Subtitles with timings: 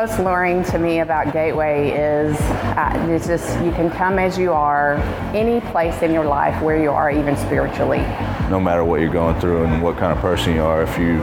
[0.00, 4.52] most luring to me about Gateway is uh, it's just you can come as you
[4.52, 4.94] are,
[5.34, 7.98] any place in your life where you are, even spiritually.
[8.48, 11.18] No matter what you're going through and what kind of person you are, if you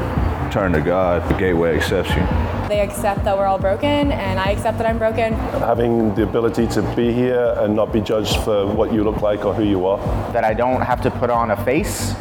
[0.51, 2.67] turn to God, the Gateway accepts you.
[2.67, 5.35] They accept that we're all broken, and I accept that I'm broken.
[5.71, 9.45] Having the ability to be here and not be judged for what you look like
[9.45, 9.99] or who you are.
[10.33, 12.13] That I don't have to put on a face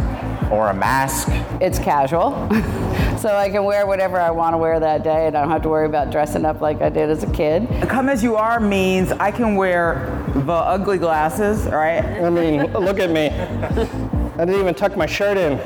[0.53, 1.27] or a mask.
[1.61, 2.31] It's casual.
[3.25, 5.63] so I can wear whatever I want to wear that day and I don't have
[5.63, 7.67] to worry about dressing up like I did as a kid.
[7.89, 12.05] Come as you are means I can wear the ugly glasses, right?
[12.05, 13.29] I mean, look at me.
[13.31, 15.59] I didn't even tuck my shirt in.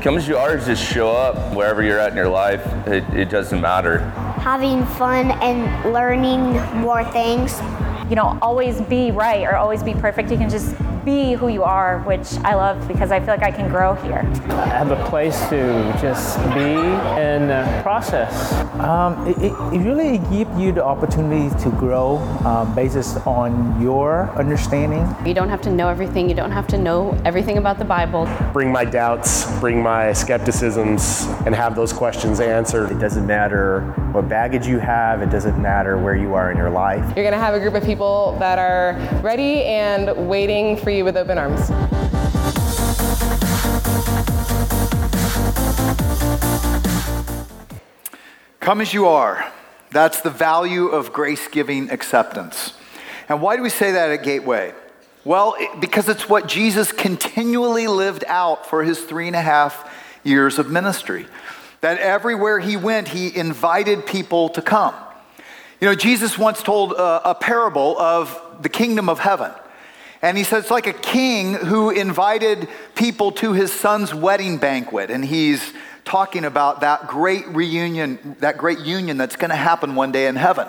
[0.00, 2.64] Come as you are, just show up wherever you're at in your life.
[2.86, 3.98] It, it doesn't matter.
[4.38, 7.60] Having fun and learning more things.
[8.08, 10.30] You know, always be right or always be perfect.
[10.30, 13.50] You can just be who you are, which I love because I feel like I
[13.50, 14.20] can grow here.
[14.50, 16.72] I have a place to just be
[17.18, 18.52] and uh, process.
[18.80, 22.92] Um, it, it, really gives you the opportunity to grow um, based
[23.26, 25.04] on your understanding.
[25.26, 26.28] You don't have to know everything.
[26.28, 28.28] You don't have to know everything about the Bible.
[28.52, 32.92] Bring my doubts, bring my skepticisms, and have those questions answered.
[32.92, 33.80] It doesn't matter
[34.12, 35.22] what baggage you have.
[35.22, 37.04] It doesn't matter where you are in your life.
[37.16, 41.04] You're going to have a group of people that are ready and waiting for you
[41.04, 41.70] with open arms.
[48.60, 49.52] Come as you are.
[49.90, 52.74] That's the value of grace giving acceptance.
[53.28, 54.72] And why do we say that at Gateway?
[55.24, 59.90] Well, because it's what Jesus continually lived out for his three and a half
[60.24, 61.26] years of ministry.
[61.80, 64.94] That everywhere he went, he invited people to come.
[65.80, 69.50] You know, Jesus once told a, a parable of the kingdom of heaven.
[70.22, 75.10] And he said it's like a king who invited people to his son's wedding banquet.
[75.10, 75.72] And he's
[76.04, 80.36] talking about that great reunion, that great union that's going to happen one day in
[80.36, 80.68] heaven.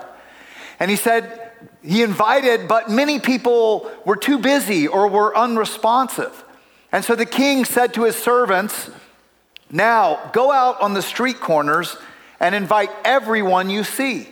[0.80, 1.52] And he said
[1.84, 6.44] he invited, but many people were too busy or were unresponsive.
[6.92, 8.90] And so the king said to his servants,
[9.72, 11.96] Now go out on the street corners
[12.40, 14.30] and invite everyone you see.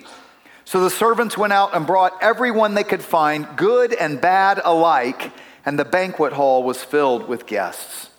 [0.64, 5.32] So the servants went out and brought everyone they could find, good and bad alike,
[5.66, 8.10] and the banquet hall was filled with guests.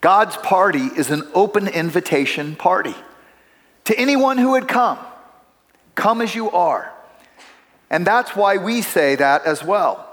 [0.00, 2.94] God's party is an open invitation party
[3.84, 4.98] to anyone who would come.
[5.94, 6.92] Come as you are.
[7.90, 10.08] And that's why we say that as well.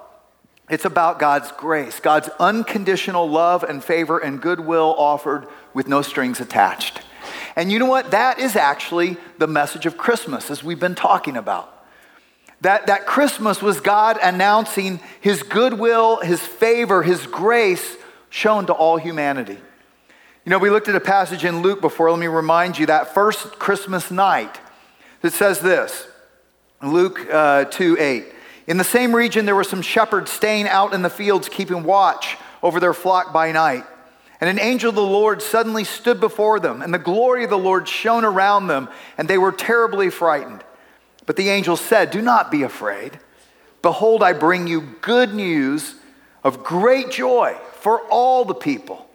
[0.70, 6.40] It's about God's grace, God's unconditional love and favor and goodwill offered with no strings
[6.40, 7.02] attached.
[7.60, 8.12] And you know what?
[8.12, 11.86] That is actually the message of Christmas, as we've been talking about.
[12.62, 17.98] That, that Christmas was God announcing his goodwill, his favor, his grace
[18.30, 19.58] shown to all humanity.
[20.46, 22.10] You know, we looked at a passage in Luke before.
[22.10, 24.58] Let me remind you that first Christmas night
[25.20, 26.08] that says this
[26.82, 28.26] Luke uh, 2 8.
[28.68, 32.38] In the same region, there were some shepherds staying out in the fields, keeping watch
[32.64, 33.84] over their flock by night.
[34.42, 37.58] And an angel of the Lord suddenly stood before them, and the glory of the
[37.58, 40.64] Lord shone around them, and they were terribly frightened.
[41.26, 43.20] But the angel said, Do not be afraid.
[43.82, 45.96] Behold, I bring you good news
[46.44, 49.08] of great joy for all the people.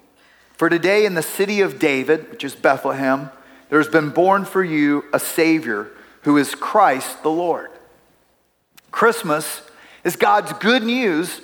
[0.53, 3.31] For today in the city of David, which is Bethlehem,
[3.69, 5.91] there has been born for you a Savior
[6.23, 7.71] who is Christ the Lord.
[8.91, 9.63] Christmas
[10.05, 11.41] is God's good news,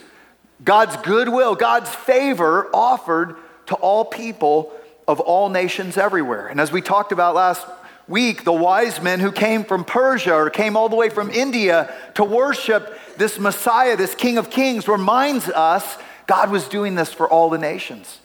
[0.63, 3.37] God's goodwill, God's favor offered
[3.71, 4.73] to all people
[5.07, 6.49] of all nations everywhere.
[6.49, 7.65] And as we talked about last
[8.09, 11.95] week, the wise men who came from Persia or came all the way from India
[12.15, 17.29] to worship this Messiah, this King of Kings, reminds us God was doing this for
[17.29, 18.19] all the nations.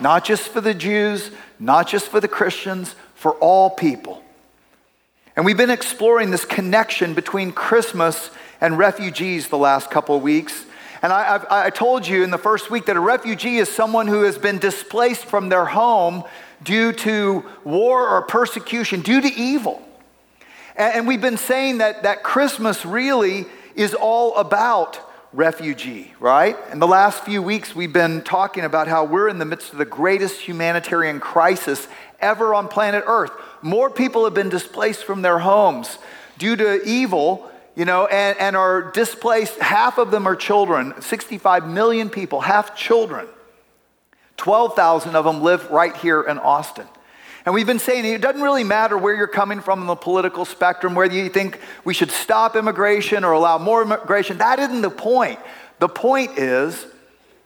[0.00, 4.22] Not just for the Jews, not just for the Christians, for all people.
[5.36, 10.64] And we've been exploring this connection between Christmas and refugees the last couple of weeks.
[11.02, 14.06] And I, I've, I told you in the first week that a refugee is someone
[14.06, 16.24] who has been displaced from their home
[16.62, 19.82] due to war or persecution, due to evil.
[20.76, 25.00] And, and we've been saying that, that Christmas really is all about
[25.32, 26.56] refugee, right?
[26.72, 29.78] In the last few weeks, we've been talking about how we're in the midst of
[29.78, 31.86] the greatest humanitarian crisis
[32.20, 33.30] ever on planet Earth.
[33.62, 35.98] More people have been displaced from their homes
[36.38, 39.56] due to evil, you know, and, and are displaced.
[39.60, 43.28] Half of them are children, 65 million people, half children.
[44.36, 46.88] 12,000 of them live right here in Austin.
[47.46, 50.44] And we've been saying it doesn't really matter where you're coming from in the political
[50.44, 54.38] spectrum, whether you think we should stop immigration or allow more immigration.
[54.38, 55.38] That isn't the point.
[55.78, 56.84] The point is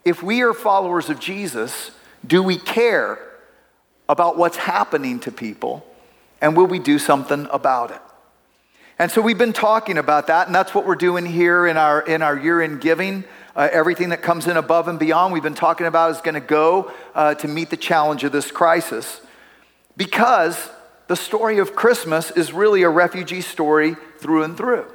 [0.02, 1.90] if we are followers of Jesus,
[2.26, 3.18] do we care
[4.08, 5.86] about what's happening to people
[6.40, 8.00] and will we do something about it?
[9.02, 12.02] And so we've been talking about that, and that's what we're doing here in our,
[12.02, 13.24] in our year in giving.
[13.56, 16.40] Uh, everything that comes in above and beyond, we've been talking about, is going to
[16.40, 19.20] go uh, to meet the challenge of this crisis.
[19.96, 20.70] Because
[21.08, 24.86] the story of Christmas is really a refugee story through and through.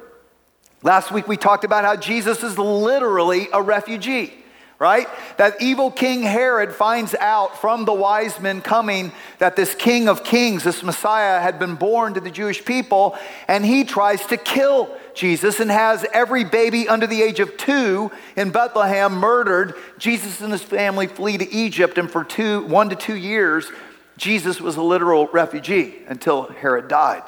[0.83, 4.33] Last week we talked about how Jesus is literally a refugee,
[4.79, 5.07] right?
[5.37, 10.23] That evil King Herod finds out from the wise men coming that this King of
[10.23, 14.95] Kings, this Messiah, had been born to the Jewish people, and he tries to kill
[15.15, 19.73] Jesus and has every baby under the age of two in Bethlehem murdered.
[19.97, 23.71] Jesus and his family flee to Egypt, and for two, one to two years,
[24.17, 27.23] Jesus was a literal refugee until Herod died.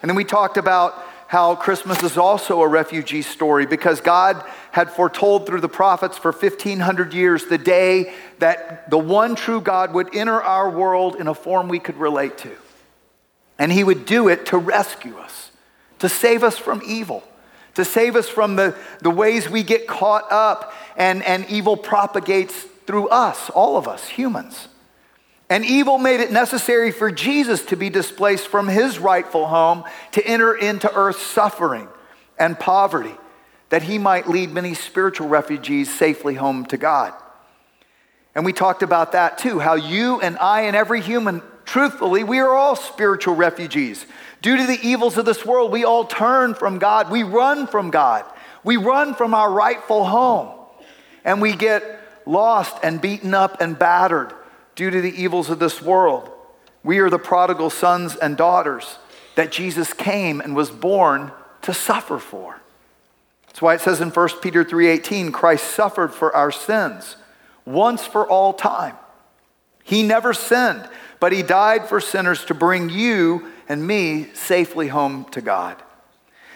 [0.00, 0.94] And then we talked about
[1.32, 6.30] how Christmas is also a refugee story because God had foretold through the prophets for
[6.30, 11.34] 1500 years the day that the one true God would enter our world in a
[11.34, 12.50] form we could relate to.
[13.58, 15.50] And he would do it to rescue us,
[16.00, 17.24] to save us from evil,
[17.76, 22.66] to save us from the, the ways we get caught up and, and evil propagates
[22.86, 24.68] through us, all of us, humans.
[25.52, 30.26] And evil made it necessary for Jesus to be displaced from his rightful home to
[30.26, 31.88] enter into earth's suffering
[32.38, 33.14] and poverty,
[33.68, 37.12] that he might lead many spiritual refugees safely home to God.
[38.34, 42.38] And we talked about that too how you and I and every human, truthfully, we
[42.38, 44.06] are all spiritual refugees.
[44.40, 47.10] Due to the evils of this world, we all turn from God.
[47.10, 48.24] We run from God.
[48.64, 50.48] We run from our rightful home.
[51.26, 51.84] And we get
[52.24, 54.32] lost and beaten up and battered
[54.74, 56.30] due to the evils of this world.
[56.82, 58.98] We are the prodigal sons and daughters
[59.34, 61.32] that Jesus came and was born
[61.62, 62.60] to suffer for.
[63.46, 67.16] That's why it says in 1 Peter 3:18, Christ suffered for our sins
[67.64, 68.96] once for all time.
[69.84, 70.88] He never sinned,
[71.20, 75.76] but he died for sinners to bring you and me safely home to God.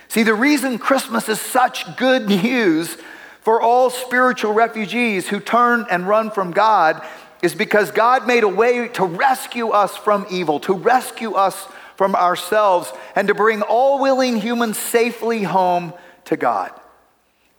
[0.09, 2.97] See, the reason Christmas is such good news
[3.43, 7.01] for all spiritual refugees who turn and run from God
[7.47, 12.17] is because God made a way to rescue us from evil, to rescue us from
[12.17, 15.95] ourselves, and to bring all willing humans safely home
[16.25, 16.73] to God.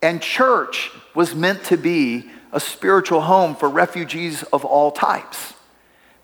[0.01, 5.53] And church was meant to be a spiritual home for refugees of all types.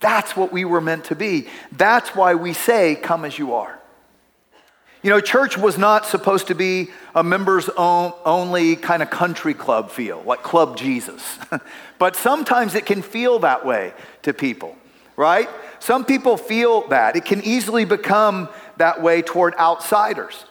[0.02, 1.48] That's what we were meant to be.
[1.72, 3.80] That's why we say, Come as you are.
[5.04, 9.92] You know, church was not supposed to be a members only kind of country club
[9.92, 11.22] feel, like Club Jesus.
[12.00, 14.78] but sometimes it can feel that way to people,
[15.18, 15.50] right?
[15.80, 17.18] Some people feel that.
[17.18, 18.48] It can easily become
[18.78, 20.46] that way toward outsiders.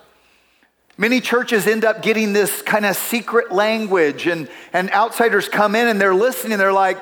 [0.99, 5.88] Many churches end up getting this kind of secret language, and, and outsiders come in
[5.88, 6.58] and they're listening.
[6.58, 6.99] They're like,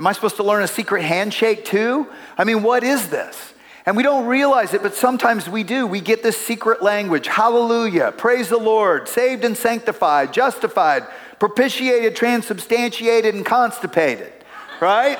[0.00, 2.06] Am I supposed to learn a secret handshake too?
[2.38, 3.52] I mean, what is this?
[3.86, 5.86] And we don't realize it, but sometimes we do.
[5.86, 11.06] We get this secret language hallelujah, praise the Lord, saved and sanctified, justified,
[11.38, 14.32] propitiated, transubstantiated, and constipated,
[14.80, 15.18] right?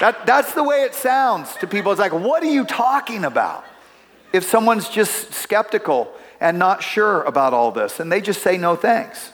[0.00, 1.92] that, that's the way it sounds to people.
[1.92, 3.64] It's like, what are you talking about?
[4.32, 8.76] If someone's just skeptical and not sure about all this, and they just say no
[8.76, 9.32] thanks.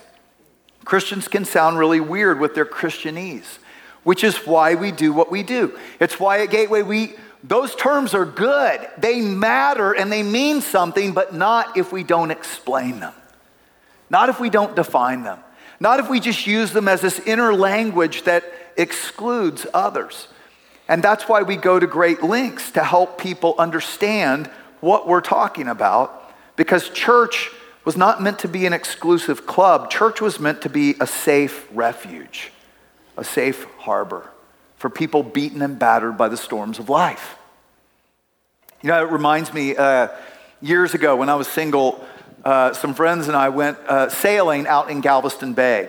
[0.84, 3.58] Christians can sound really weird with their Christianese,
[4.02, 5.78] which is why we do what we do.
[6.00, 7.14] It's why at Gateway we
[7.44, 8.88] those terms are good.
[8.98, 13.14] They matter and they mean something, but not if we don't explain them.
[14.10, 15.38] Not if we don't define them.
[15.78, 18.44] Not if we just use them as this inner language that
[18.76, 20.28] excludes others.
[20.88, 24.48] And that's why we go to great lengths to help people understand
[24.80, 27.50] what we're talking about, because church
[27.84, 29.90] was not meant to be an exclusive club.
[29.90, 32.52] Church was meant to be a safe refuge,
[33.16, 34.30] a safe harbor
[34.76, 37.36] for people beaten and battered by the storms of life.
[38.82, 40.08] You know, it reminds me uh,
[40.60, 42.04] years ago when I was single,
[42.44, 45.88] uh, some friends and I went uh, sailing out in Galveston Bay.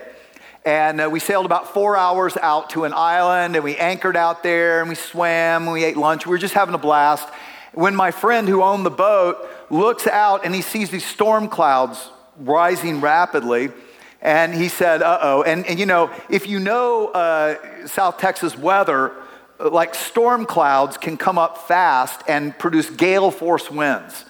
[0.64, 4.42] And uh, we sailed about four hours out to an island and we anchored out
[4.42, 6.26] there and we swam and we ate lunch.
[6.26, 7.28] We were just having a blast.
[7.72, 9.36] When my friend who owned the boat
[9.70, 13.70] looks out and he sees these storm clouds rising rapidly,
[14.20, 15.42] and he said, uh oh.
[15.42, 19.12] And, and you know, if you know uh, South Texas weather,
[19.58, 24.24] like storm clouds can come up fast and produce gale force winds.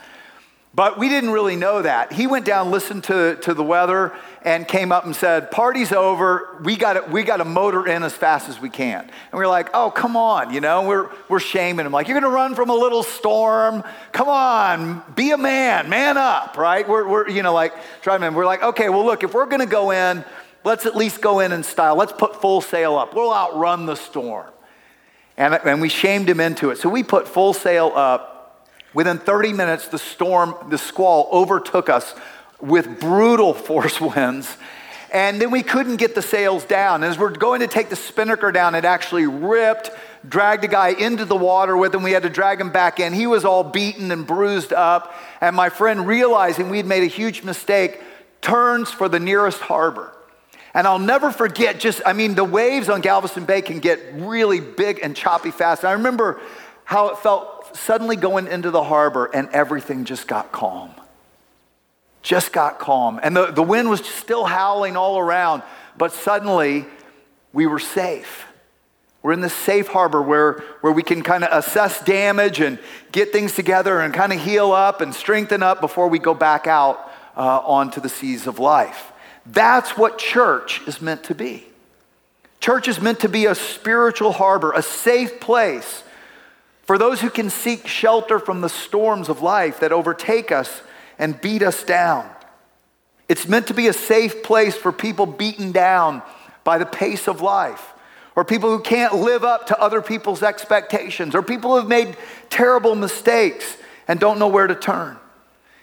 [0.78, 2.12] But we didn't really know that.
[2.12, 6.56] He went down, listened to, to the weather, and came up and said, Party's over.
[6.62, 9.00] We got we to motor in as fast as we can.
[9.00, 10.54] And we are like, Oh, come on.
[10.54, 11.90] You know, we're, we're shaming him.
[11.90, 13.82] Like, you're going to run from a little storm.
[14.12, 15.02] Come on.
[15.16, 15.88] Be a man.
[15.88, 16.88] Man up, right?
[16.88, 18.34] We're, we're you know, like, driving him.
[18.34, 20.24] We're like, Okay, well, look, if we're going to go in,
[20.62, 21.96] let's at least go in in style.
[21.96, 23.16] Let's put full sail up.
[23.16, 24.46] We'll outrun the storm.
[25.36, 26.78] And, and we shamed him into it.
[26.78, 28.37] So we put full sail up
[28.98, 32.16] Within 30 minutes, the storm, the squall overtook us
[32.60, 34.56] with brutal force winds.
[35.12, 37.04] And then we couldn't get the sails down.
[37.04, 39.92] As we're going to take the spinnaker down, it actually ripped,
[40.28, 42.02] dragged a guy into the water with him.
[42.02, 43.12] We had to drag him back in.
[43.12, 45.14] He was all beaten and bruised up.
[45.40, 48.02] And my friend, realizing we'd made a huge mistake,
[48.42, 50.12] turns for the nearest harbor.
[50.74, 54.58] And I'll never forget just, I mean, the waves on Galveston Bay can get really
[54.58, 55.84] big and choppy fast.
[55.84, 56.40] And I remember
[56.88, 60.90] how it felt suddenly going into the harbor and everything just got calm.
[62.22, 63.20] Just got calm.
[63.22, 65.62] And the, the wind was still howling all around,
[65.98, 66.86] but suddenly
[67.52, 68.46] we were safe.
[69.22, 72.78] We're in this safe harbor where, where we can kind of assess damage and
[73.12, 76.66] get things together and kind of heal up and strengthen up before we go back
[76.66, 79.12] out uh, onto the seas of life.
[79.44, 81.66] That's what church is meant to be.
[82.60, 86.02] Church is meant to be a spiritual harbor, a safe place
[86.88, 90.80] for those who can seek shelter from the storms of life that overtake us
[91.18, 92.26] and beat us down.
[93.28, 96.22] It's meant to be a safe place for people beaten down
[96.64, 97.92] by the pace of life,
[98.34, 102.16] or people who can't live up to other people's expectations, or people who have made
[102.48, 103.76] terrible mistakes
[104.08, 105.18] and don't know where to turn.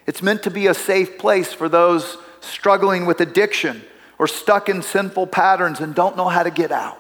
[0.08, 3.84] It's meant to be a safe place for those struggling with addiction
[4.18, 7.00] or stuck in sinful patterns and don't know how to get out.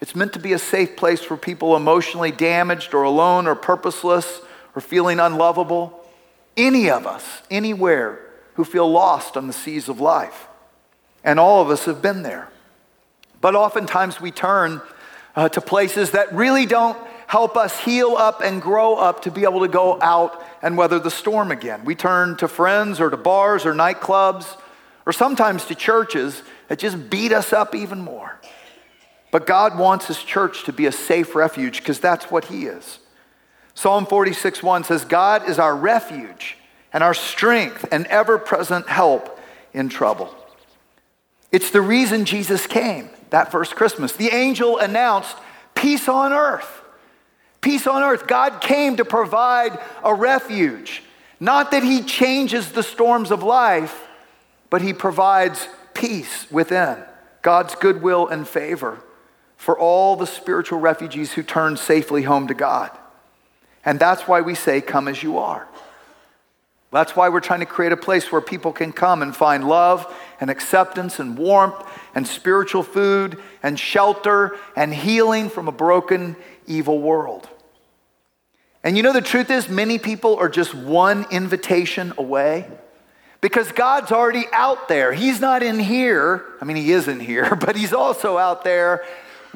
[0.00, 4.40] It's meant to be a safe place for people emotionally damaged or alone or purposeless
[4.74, 6.04] or feeling unlovable.
[6.56, 8.20] Any of us, anywhere,
[8.54, 10.48] who feel lost on the seas of life.
[11.24, 12.48] And all of us have been there.
[13.40, 14.80] But oftentimes we turn
[15.34, 19.42] uh, to places that really don't help us heal up and grow up to be
[19.42, 21.84] able to go out and weather the storm again.
[21.84, 24.46] We turn to friends or to bars or nightclubs
[25.04, 28.40] or sometimes to churches that just beat us up even more.
[29.30, 32.98] But God wants His church to be a safe refuge because that's what He is.
[33.74, 36.56] Psalm 46 1 says, God is our refuge
[36.92, 39.38] and our strength and ever present help
[39.74, 40.34] in trouble.
[41.52, 44.12] It's the reason Jesus came that first Christmas.
[44.12, 45.36] The angel announced
[45.74, 46.82] peace on earth.
[47.60, 48.26] Peace on earth.
[48.26, 51.02] God came to provide a refuge.
[51.40, 54.06] Not that He changes the storms of life,
[54.70, 56.96] but He provides peace within,
[57.42, 59.02] God's goodwill and favor
[59.66, 62.88] for all the spiritual refugees who turn safely home to God.
[63.84, 65.66] And that's why we say, Come as you are.
[66.92, 70.06] That's why we're trying to create a place where people can come and find love
[70.40, 71.74] and acceptance and warmth
[72.14, 76.36] and spiritual food and shelter and healing from a broken,
[76.68, 77.48] evil world.
[78.84, 82.70] And you know, the truth is, many people are just one invitation away
[83.40, 85.12] because God's already out there.
[85.12, 86.44] He's not in here.
[86.60, 89.04] I mean, He is in here, but He's also out there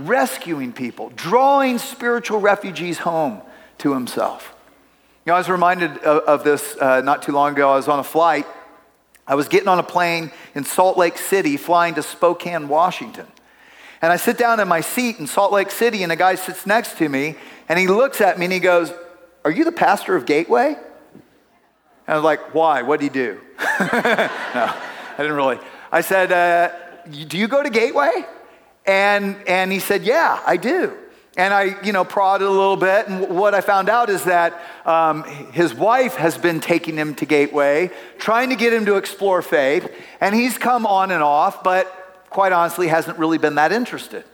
[0.06, 3.42] rescuing people, drawing spiritual refugees home
[3.78, 4.54] to Himself.
[5.24, 7.70] You know, I was reminded of, of this uh, not too long ago.
[7.70, 8.46] I was on a flight.
[9.26, 13.26] I was getting on a plane in Salt Lake City, flying to Spokane, Washington.
[14.02, 16.66] And I sit down in my seat in Salt Lake City, and a guy sits
[16.66, 17.36] next to me,
[17.68, 18.92] and he looks at me and he goes,
[19.44, 20.76] Are you the pastor of Gateway?
[22.10, 22.82] And I was like, why?
[22.82, 23.40] What did he do?
[23.60, 25.58] no, I didn't really.
[25.92, 26.72] I said, uh,
[27.08, 28.26] do you go to Gateway?
[28.86, 30.96] And, and he said, yeah, I do.
[31.36, 33.08] And I, you know, prodded a little bit.
[33.08, 35.22] And what I found out is that um,
[35.52, 39.90] his wife has been taking him to Gateway, trying to get him to explore faith.
[40.20, 41.86] And he's come on and off, but
[42.30, 44.24] quite honestly, hasn't really been that interested.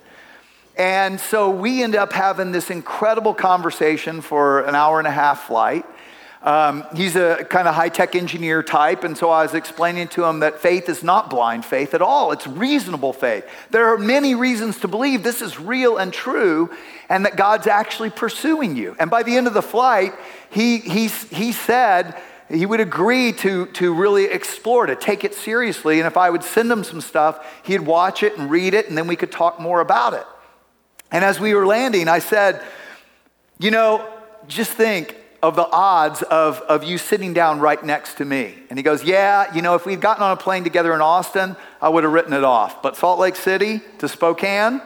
[0.76, 5.47] And so we end up having this incredible conversation for an hour and a half
[5.47, 5.87] flight.
[6.47, 10.25] Um, he's a kind of high tech engineer type, and so I was explaining to
[10.25, 12.31] him that faith is not blind faith at all.
[12.31, 13.45] It's reasonable faith.
[13.71, 16.71] There are many reasons to believe this is real and true,
[17.09, 18.95] and that God's actually pursuing you.
[19.00, 20.12] And by the end of the flight,
[20.49, 22.17] he, he, he said,
[22.49, 25.99] he would agree to, to really explore, to take it seriously.
[25.99, 28.97] And if I would send him some stuff, he'd watch it and read it, and
[28.97, 30.25] then we could talk more about it.
[31.11, 32.62] And as we were landing, I said,
[33.59, 34.09] You know,
[34.47, 38.55] just think of the odds of, of you sitting down right next to me.
[38.71, 41.57] And he goes, Yeah, you know, if we'd gotten on a plane together in Austin,
[41.81, 42.83] I would have written it off.
[42.83, 44.81] But Salt Lake City to Spokane,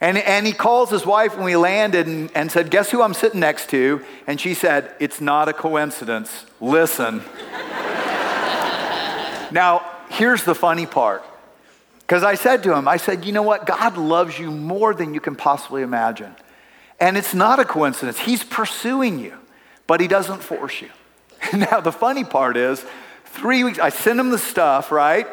[0.00, 3.14] and, and he calls his wife when we landed and, and said, Guess who I'm
[3.14, 4.04] sitting next to?
[4.26, 6.44] And she said, It's not a coincidence.
[6.60, 7.18] Listen.
[9.52, 11.24] now, here's the funny part.
[12.00, 13.64] Because I said to him, I said, You know what?
[13.64, 16.34] God loves you more than you can possibly imagine.
[17.02, 18.16] And it's not a coincidence.
[18.16, 19.36] He's pursuing you,
[19.88, 20.88] but he doesn't force you.
[21.52, 22.86] now, the funny part is,
[23.24, 25.26] three weeks, I send him the stuff, right?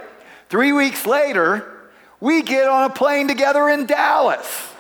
[0.50, 4.74] Three weeks later, we get on a plane together in Dallas.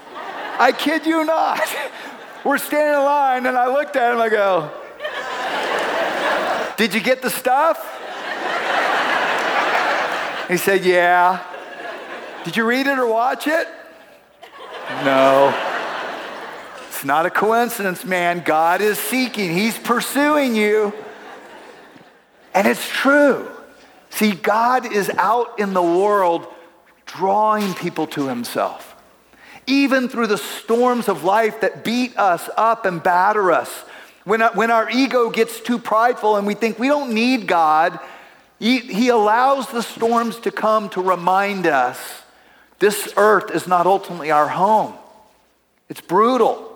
[0.57, 1.61] I kid you not.
[2.43, 4.71] We're standing in line, and I looked at him, I go,
[6.75, 7.77] Did you get the stuff?
[10.47, 11.45] He said, Yeah.
[12.45, 13.67] Did you read it or watch it?
[15.05, 15.68] No.
[16.99, 18.41] It's not a coincidence, man.
[18.43, 20.93] God is seeking, He's pursuing you.
[22.53, 23.49] And it's true.
[24.09, 26.45] See, God is out in the world
[27.05, 28.97] drawing people to Himself.
[29.65, 33.69] Even through the storms of life that beat us up and batter us,
[34.25, 37.97] when, uh, when our ego gets too prideful and we think we don't need God,
[38.59, 41.97] he, he allows the storms to come to remind us
[42.79, 44.95] this earth is not ultimately our home.
[45.87, 46.68] It's brutal,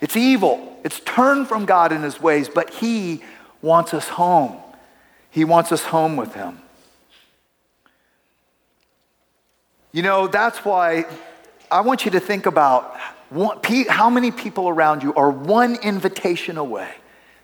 [0.00, 3.22] it's evil, it's turned from God in His ways, but He
[3.62, 4.56] wants us home.
[5.30, 6.60] He wants us home with Him.
[9.92, 11.04] You know, that's why
[11.70, 12.96] I want you to think about
[13.88, 16.90] how many people around you are one invitation away.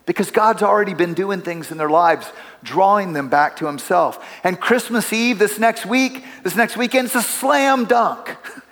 [0.04, 2.30] Because God's already been doing things in their lives,
[2.62, 4.24] drawing them back to Himself.
[4.44, 8.36] And Christmas Eve, this next week, this next weekend, it's a slam dunk.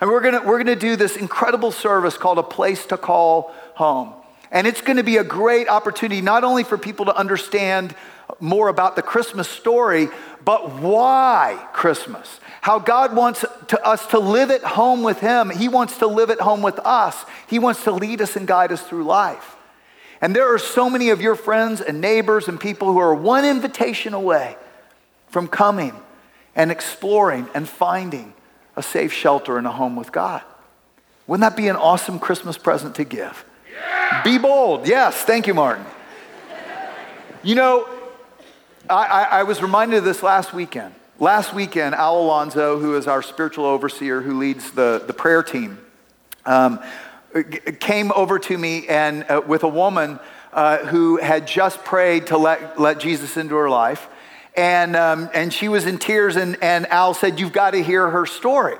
[0.00, 4.14] And we're gonna, we're gonna do this incredible service called A Place to Call Home.
[4.50, 7.94] And it's gonna be a great opportunity, not only for people to understand
[8.40, 10.08] more about the Christmas story,
[10.44, 12.40] but why Christmas.
[12.62, 15.50] How God wants to, us to live at home with Him.
[15.50, 17.24] He wants to live at home with us.
[17.48, 19.56] He wants to lead us and guide us through life.
[20.22, 23.44] And there are so many of your friends and neighbors and people who are one
[23.44, 24.56] invitation away
[25.28, 25.94] from coming
[26.54, 28.34] and exploring and finding
[28.80, 30.42] a safe shelter and a home with God.
[31.26, 33.44] Wouldn't that be an awesome Christmas present to give?
[33.70, 34.22] Yeah.
[34.24, 34.88] Be bold.
[34.88, 35.84] Yes, thank you, Martin.
[37.42, 37.86] You know,
[38.88, 40.94] I, I, I, was reminded of this last weekend.
[41.18, 45.78] Last weekend, Al Alonso, who is our spiritual overseer who leads the, the prayer team,
[46.46, 46.80] um,
[47.80, 50.18] came over to me and uh, with a woman
[50.54, 54.08] uh, who had just prayed to let, let Jesus into her life.
[54.56, 58.08] And, um, and she was in tears, and, and Al said, You've got to hear
[58.10, 58.76] her story.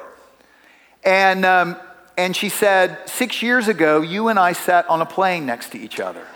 [1.04, 1.76] And, um,
[2.16, 5.78] and she said, Six years ago, you and I sat on a plane next to
[5.78, 6.26] each other.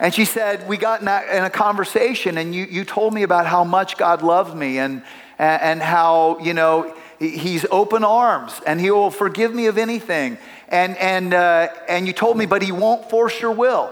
[0.00, 3.22] And she said, We got in a, in a, conversation, and you, you told me
[3.22, 5.02] about how much God loved me and,
[5.38, 10.36] and how, you know, He's open arms and He will forgive me of anything.
[10.68, 13.90] And, and, uh, and you told me, but He won't force your will.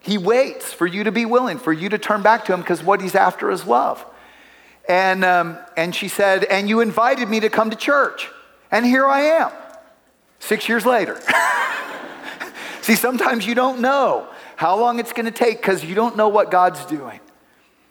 [0.00, 2.82] He waits for you to be willing, for you to turn back to Him because
[2.82, 4.04] what He's after is love.
[4.88, 8.28] And, um, and she said, And you invited me to come to church.
[8.70, 9.50] And here I am,
[10.38, 11.20] six years later.
[12.82, 16.28] See, sometimes you don't know how long it's going to take because you don't know
[16.28, 17.20] what God's doing.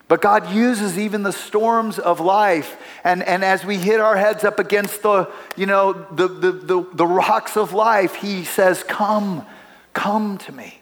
[0.08, 2.78] But God uses even the storms of life.
[3.04, 6.88] And, and as we hit our heads up against the, you know, the, the, the,
[6.93, 9.46] the rocks of life, He says, Come,
[9.93, 10.77] come to me.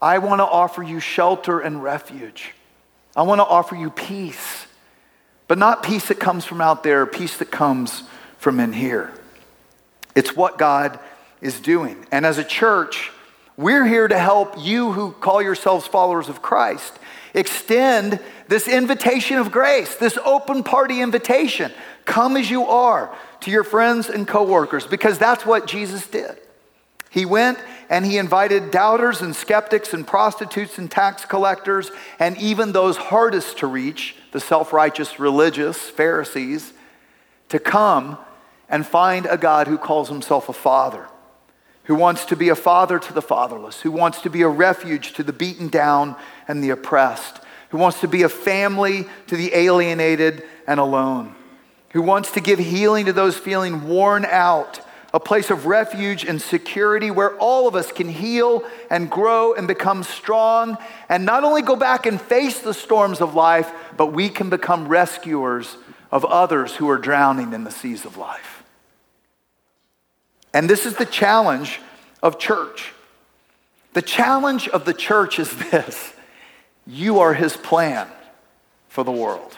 [0.00, 2.52] I want to offer you shelter and refuge.
[3.14, 4.66] I want to offer you peace.
[5.48, 8.04] But not peace that comes from out there, peace that comes
[8.38, 9.12] from in here.
[10.14, 10.98] It's what God
[11.40, 12.06] is doing.
[12.12, 13.10] And as a church,
[13.56, 16.98] we're here to help you who call yourselves followers of Christ
[17.34, 21.72] extend this invitation of grace, this open party invitation.
[22.04, 26.38] Come as you are to your friends and coworkers because that's what Jesus did.
[27.10, 32.72] He went and he invited doubters and skeptics and prostitutes and tax collectors and even
[32.72, 36.72] those hardest to reach, the self righteous religious Pharisees,
[37.48, 38.16] to come
[38.68, 41.08] and find a God who calls himself a father
[41.90, 45.12] who wants to be a father to the fatherless, who wants to be a refuge
[45.12, 46.14] to the beaten down
[46.46, 51.34] and the oppressed, who wants to be a family to the alienated and alone,
[51.90, 54.80] who wants to give healing to those feeling worn out,
[55.12, 59.66] a place of refuge and security where all of us can heal and grow and
[59.66, 64.28] become strong and not only go back and face the storms of life, but we
[64.28, 65.76] can become rescuers
[66.12, 68.62] of others who are drowning in the seas of life.
[70.52, 71.80] And this is the challenge
[72.22, 72.92] of church.
[73.92, 76.12] The challenge of the church is this
[76.86, 78.08] you are his plan
[78.88, 79.56] for the world.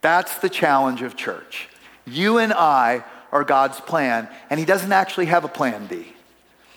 [0.00, 1.68] That's the challenge of church.
[2.04, 6.06] You and I are God's plan, and he doesn't actually have a plan B.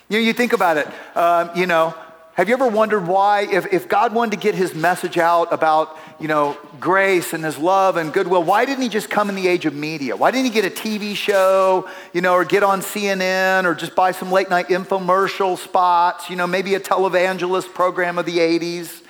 [0.09, 1.93] You know, you think about it, um, you know,
[2.35, 5.97] have you ever wondered why, if, if God wanted to get his message out about,
[6.19, 9.47] you know, grace and his love and goodwill, why didn't he just come in the
[9.47, 10.17] age of media?
[10.17, 13.95] Why didn't he get a TV show, you know, or get on CNN or just
[13.95, 19.01] buy some late night infomercial spots, you know, maybe a televangelist program of the 80s,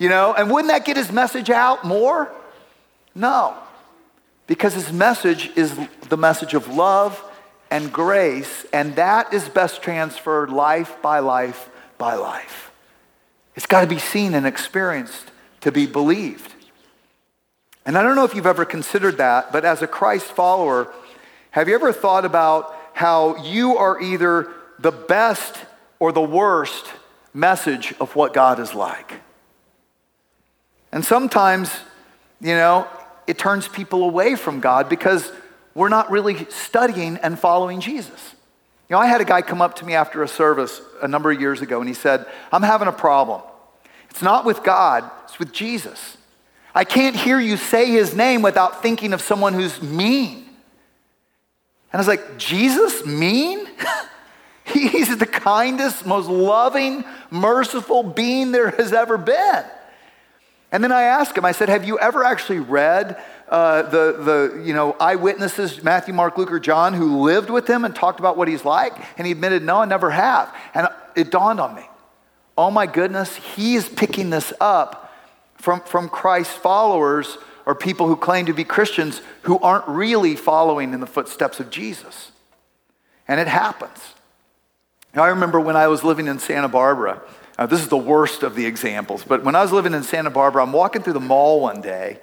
[0.00, 0.34] you know?
[0.34, 2.32] And wouldn't that get his message out more?
[3.14, 3.54] No,
[4.46, 5.78] because his message is
[6.08, 7.22] the message of love
[7.70, 12.70] and grace, and that is best transferred life by life by life.
[13.54, 15.30] It's got to be seen and experienced
[15.62, 16.54] to be believed.
[17.84, 20.92] And I don't know if you've ever considered that, but as a Christ follower,
[21.50, 25.56] have you ever thought about how you are either the best
[25.98, 26.86] or the worst
[27.34, 29.20] message of what God is like?
[30.92, 31.74] And sometimes,
[32.40, 32.86] you know,
[33.26, 35.30] it turns people away from God because
[35.74, 38.34] we're not really studying and following Jesus.
[38.88, 41.30] You know, I had a guy come up to me after a service a number
[41.30, 43.42] of years ago and he said, I'm having a problem.
[44.10, 46.18] It's not with God, it's with Jesus.
[46.74, 50.38] I can't hear you say his name without thinking of someone who's mean.
[51.92, 53.66] And I was like, Jesus mean?
[54.64, 59.64] He's the kindest, most loving, merciful being there has ever been.
[60.72, 64.62] And then I asked him, I said, Have you ever actually read uh, the, the
[64.64, 68.36] you know, eyewitnesses, Matthew, Mark, Luke, or John, who lived with him and talked about
[68.36, 68.94] what he's like?
[69.18, 70.52] And he admitted, No, I never have.
[70.74, 71.82] And it dawned on me
[72.56, 75.12] oh my goodness, he is picking this up
[75.56, 80.92] from, from Christ's followers or people who claim to be Christians who aren't really following
[80.92, 82.32] in the footsteps of Jesus.
[83.28, 84.14] And it happens.
[85.14, 87.22] Now, I remember when I was living in Santa Barbara,
[87.58, 90.30] uh, this is the worst of the examples, but when I was living in Santa
[90.30, 92.18] Barbara, I'm walking through the mall one day,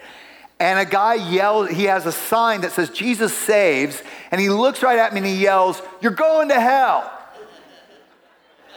[0.60, 4.84] and a guy yells, he has a sign that says, Jesus saves, and he looks
[4.84, 7.10] right at me and he yells, You're going to hell.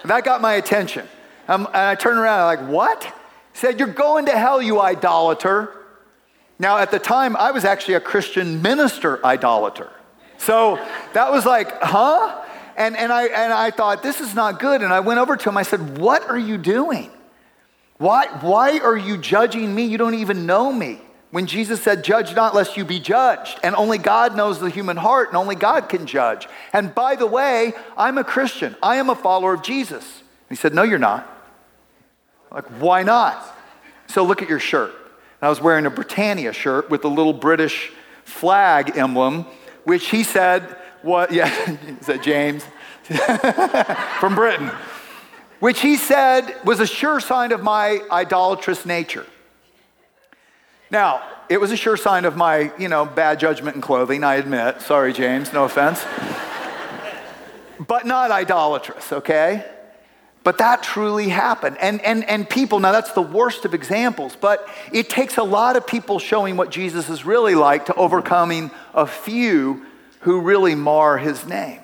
[0.05, 1.07] That got my attention.
[1.49, 3.05] Um, and I turned around, I'm like, What?
[3.05, 5.75] He said, You're going to hell, you idolater.
[6.61, 9.91] Now, at the time, I was actually a Christian minister idolater.
[10.39, 10.77] So
[11.15, 12.45] that was like, Huh?
[12.77, 14.83] And, and, I, and I thought, this is not good.
[14.83, 15.57] And I went over to him.
[15.57, 17.11] I said, What are you doing?
[17.99, 19.85] Why, why are you judging me?
[19.85, 21.01] You don't even know me.
[21.31, 23.59] When Jesus said, Judge not lest you be judged.
[23.63, 26.49] And only God knows the human heart, and only God can judge.
[26.73, 28.77] And by the way, I'm a Christian.
[28.83, 30.05] I am a follower of Jesus.
[30.05, 31.29] And he said, No, you're not.
[32.51, 33.43] I'm like, why not?
[34.09, 34.91] So look at your shirt.
[34.91, 37.91] And I was wearing a Britannia shirt with a little British
[38.25, 39.47] flag emblem,
[39.85, 41.53] which he said what, yeah,
[42.01, 42.65] is that James?
[44.21, 44.71] From Britain.
[45.61, 49.27] Which he said was a sure sign of my idolatrous nature.
[50.91, 54.37] Now, it was a sure sign of my, you know, bad judgment in clothing, I
[54.37, 54.83] admit.
[54.83, 56.05] Sorry, James, no offense.
[57.87, 59.65] but not idolatrous, okay?
[60.45, 61.79] But that truly happened.
[61.79, 65.77] And, and, and people, now that's the worst of examples, but it takes a lot
[65.77, 69.87] of people showing what Jesus is really like to overcoming a few
[70.23, 71.81] who really mar his name.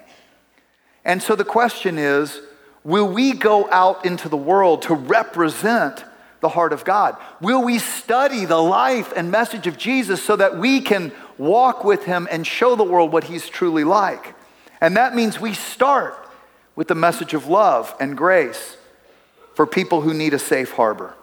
[1.04, 2.40] And so the question is
[2.84, 6.04] will we go out into the world to represent
[6.40, 7.16] the heart of God?
[7.40, 12.04] Will we study the life and message of Jesus so that we can walk with
[12.04, 14.34] him and show the world what he's truly like?
[14.80, 16.16] And that means we start
[16.76, 18.76] with the message of love and grace
[19.54, 21.14] for people who need a safe harbor.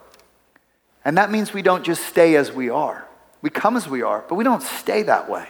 [1.06, 3.08] And that means we don't just stay as we are.
[3.42, 5.48] We come as we are, but we don't stay that way.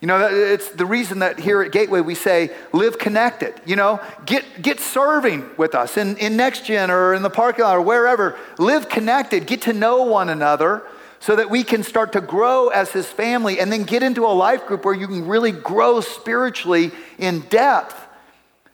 [0.00, 3.60] You know, it's the reason that here at Gateway we say, live connected.
[3.66, 7.64] You know, get, get serving with us in, in Next Gen or in the parking
[7.64, 8.38] lot or wherever.
[8.58, 10.82] Live connected, get to know one another
[11.18, 14.32] so that we can start to grow as his family and then get into a
[14.32, 18.08] life group where you can really grow spiritually in depth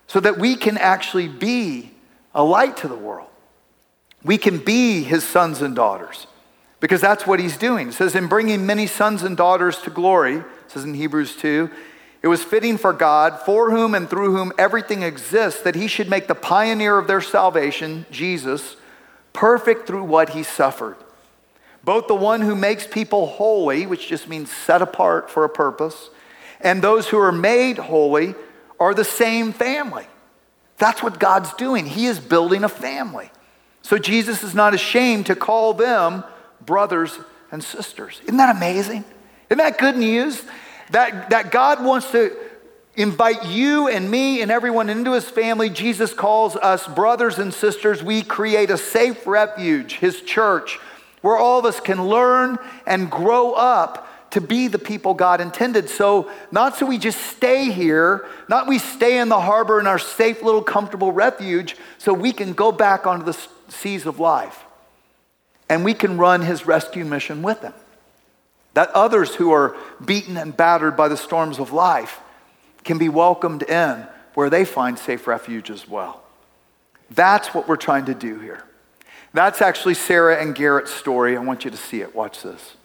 [0.07, 1.91] so that we can actually be
[2.33, 3.27] a light to the world.
[4.23, 6.25] We can be his sons and daughters
[6.79, 7.89] because that's what he's doing.
[7.89, 11.69] It says, in bringing many sons and daughters to glory says in Hebrews 2.
[12.21, 16.09] It was fitting for God, for whom and through whom everything exists, that he should
[16.09, 18.75] make the pioneer of their salvation, Jesus,
[19.33, 20.97] perfect through what he suffered.
[21.83, 26.09] Both the one who makes people holy, which just means set apart for a purpose,
[26.59, 28.35] and those who are made holy
[28.79, 30.07] are the same family.
[30.77, 31.85] That's what God's doing.
[31.85, 33.31] He is building a family.
[33.83, 36.23] So Jesus is not ashamed to call them
[36.65, 37.17] brothers
[37.51, 38.19] and sisters.
[38.23, 39.03] Isn't that amazing?
[39.49, 40.43] Isn't that good news?
[40.91, 42.35] That, that God wants to
[42.95, 45.69] invite you and me and everyone into his family.
[45.69, 48.01] Jesus calls us brothers and sisters.
[48.03, 50.79] We create a safe refuge, his church,
[51.21, 55.89] where all of us can learn and grow up to be the people God intended.
[55.89, 59.99] So, not so we just stay here, not we stay in the harbor in our
[59.99, 63.37] safe little comfortable refuge, so we can go back onto the
[63.69, 64.66] seas of life
[65.69, 67.73] and we can run his rescue mission with him
[68.77, 69.75] that others who are
[70.05, 72.19] beaten and battered by the storms of life
[72.83, 76.21] can be welcomed in where they find safe refuge as well.
[77.09, 78.63] That's what we're trying to do here.
[79.33, 81.35] That's actually Sarah and Garrett's story.
[81.35, 82.15] I want you to see it.
[82.15, 82.75] Watch this.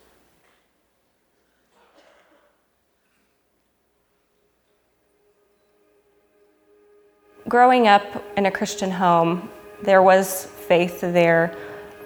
[7.49, 8.03] Growing up
[8.39, 9.51] in a Christian home,
[9.83, 11.55] there was faith there,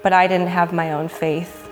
[0.06, 1.68] but I didn't have my own faith.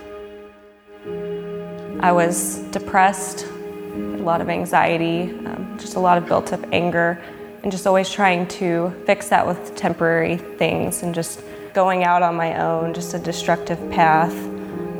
[2.01, 7.23] I was depressed, a lot of anxiety, um, just a lot of built up anger,
[7.63, 11.43] and just always trying to fix that with temporary things and just
[11.73, 14.35] going out on my own, just a destructive path,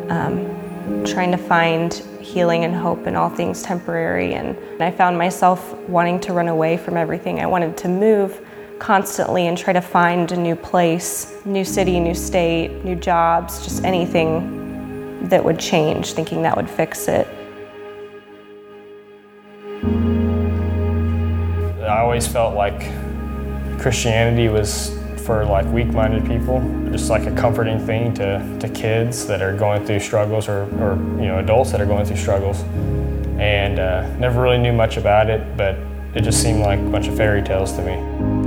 [0.09, 4.33] um, trying to find healing and hope in all things temporary.
[4.33, 7.41] And I found myself wanting to run away from everything.
[7.41, 8.44] I wanted to move
[8.79, 13.83] constantly and try to find a new place, new city, new state, new jobs, just
[13.83, 17.27] anything that would change, thinking that would fix it.
[21.81, 22.79] I always felt like
[23.79, 26.61] Christianity was for like weak-minded people,
[26.91, 30.95] just like a comforting thing to, to kids that are going through struggles or, or
[31.19, 32.61] you know adults that are going through struggles.
[33.37, 35.77] And uh, never really knew much about it, but
[36.13, 38.44] it just seemed like a bunch of fairy tales to me.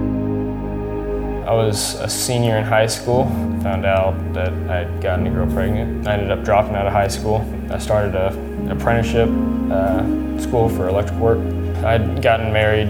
[1.49, 3.25] I was a senior in high school,
[3.63, 6.07] found out that I'd gotten a girl pregnant.
[6.07, 7.43] I ended up dropping out of high school.
[7.71, 8.35] I started a
[8.71, 9.31] apprenticeship
[9.73, 11.39] uh, school for electric work.
[11.83, 12.89] I'd gotten married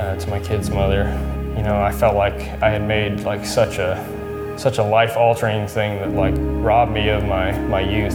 [0.00, 1.04] uh, to my kid's mother.
[1.54, 4.02] You know, I felt like I had made like such a
[4.56, 6.32] such a life-altering thing that like
[6.64, 8.14] robbed me of my, my youth.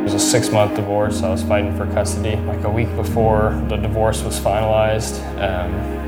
[0.00, 1.22] It was a six-month divorce.
[1.22, 2.34] I was fighting for custody.
[2.34, 6.01] Like a week before the divorce was finalized, um,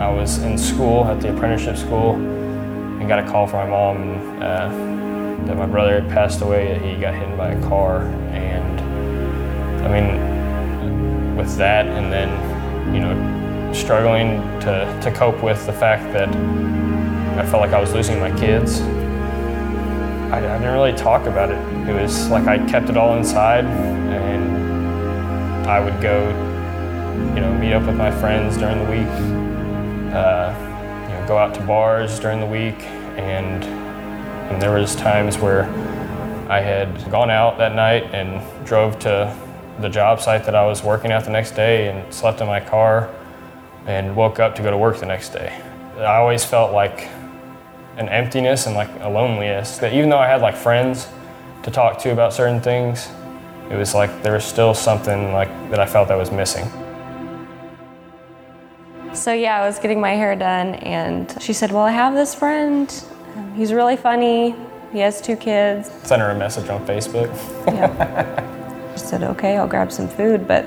[0.00, 3.96] I was in school at the apprenticeship school and got a call from my mom
[3.96, 6.68] and, uh, that my brother had passed away.
[6.68, 8.80] That he got hit by a car, and
[9.84, 12.28] I mean, with that, and then
[12.94, 16.28] you know, struggling to, to cope with the fact that
[17.38, 18.80] I felt like I was losing my kids.
[20.30, 21.58] I, I didn't really talk about it.
[21.88, 26.28] It was like I kept it all inside, and I would go,
[27.34, 29.37] you know, meet up with my friends during the week,
[30.14, 30.54] uh,
[31.08, 32.82] you know, go out to bars during the week,
[33.16, 35.64] and, and there was times where
[36.48, 39.36] I had gone out that night and drove to
[39.80, 42.60] the job site that I was working at the next day and slept in my
[42.60, 43.14] car
[43.86, 45.60] and woke up to go to work the next day.
[45.98, 47.08] I always felt like
[47.96, 51.08] an emptiness and like a loneliness that even though I had like friends
[51.64, 53.08] to talk to about certain things,
[53.70, 56.64] it was like there was still something like that I felt that was missing.
[59.18, 62.36] So yeah, I was getting my hair done and she said, "Well, I have this
[62.36, 62.88] friend.
[63.56, 64.54] He's really funny.
[64.92, 67.28] He has two kids." Sent her a message on Facebook.
[67.66, 68.44] yeah.
[68.92, 70.64] She said, "Okay, I'll grab some food," but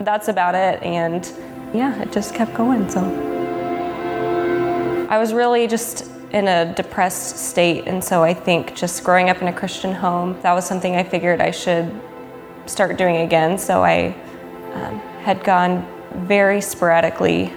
[0.00, 1.30] that's about it and
[1.72, 2.88] yeah, it just kept going.
[2.88, 3.00] So
[5.10, 9.42] I was really just in a depressed state, and so I think just growing up
[9.42, 11.92] in a Christian home, that was something I figured I should
[12.66, 13.58] start doing again.
[13.58, 14.14] So I
[14.74, 15.84] um, had gone
[16.26, 17.52] very sporadically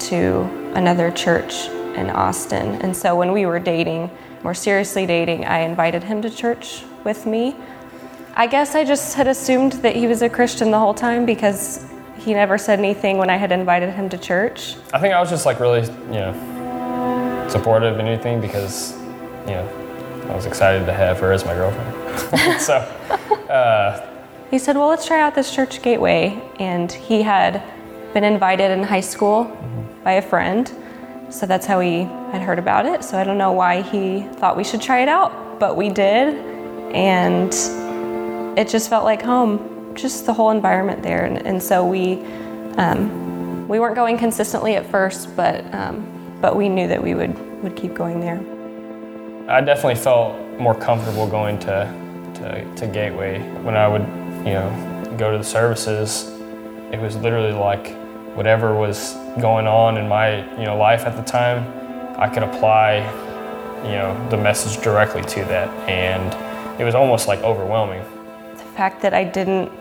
[0.00, 0.42] to
[0.74, 4.10] another church in Austin, and so when we were dating,
[4.42, 7.56] more seriously dating, I invited him to church with me.
[8.34, 11.86] I guess I just had assumed that he was a Christian the whole time because
[12.18, 14.76] he never said anything when I had invited him to church.
[14.92, 18.92] I think I was just like really, you know, supportive and anything because,
[19.46, 22.60] you know, I was excited to have her as my girlfriend.
[22.60, 22.74] so,
[23.48, 24.06] uh,
[24.50, 26.40] he said, Well, let's try out this church gateway.
[26.58, 27.62] And he had
[28.12, 29.82] been invited in high school mm-hmm.
[30.06, 30.70] By a friend.
[31.30, 33.02] So that's how he had heard about it.
[33.02, 36.36] So I don't know why he thought we should try it out, but we did.
[36.94, 37.52] And
[38.56, 41.24] it just felt like home just the whole environment there.
[41.24, 42.22] And, and so we
[42.76, 46.06] um, we weren't going consistently at first, but um,
[46.40, 48.38] but we knew that we would would keep going there.
[49.50, 54.02] I definitely felt more comfortable going to, to, to Gateway when I would
[54.46, 56.30] you know go to the services.
[56.92, 58.05] It was literally like
[58.36, 61.66] whatever was going on in my you know life at the time,
[62.20, 62.98] I could apply
[63.84, 68.02] you know the message directly to that, and it was almost like overwhelming.
[68.56, 69.72] The fact that I didn't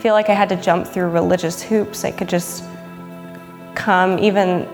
[0.00, 2.04] feel like I had to jump through religious hoops.
[2.04, 2.64] I could just
[3.74, 4.68] come, even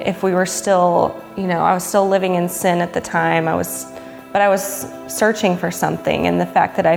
[0.00, 3.48] if we were still, you know, I was still living in sin at the time.
[3.48, 3.86] I was,
[4.32, 6.94] but I was searching for something, and the fact that I,